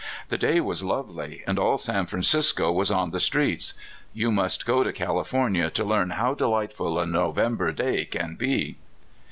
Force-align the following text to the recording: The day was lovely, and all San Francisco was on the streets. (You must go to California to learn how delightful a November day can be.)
The 0.29 0.37
day 0.39 0.59
was 0.59 0.83
lovely, 0.83 1.43
and 1.45 1.59
all 1.59 1.77
San 1.77 2.07
Francisco 2.07 2.71
was 2.71 2.89
on 2.89 3.11
the 3.11 3.19
streets. 3.19 3.75
(You 4.15 4.31
must 4.31 4.65
go 4.65 4.83
to 4.83 4.91
California 4.91 5.69
to 5.69 5.83
learn 5.83 6.09
how 6.09 6.33
delightful 6.33 6.97
a 6.99 7.05
November 7.05 7.71
day 7.71 8.05
can 8.05 8.33
be.) 8.33 8.77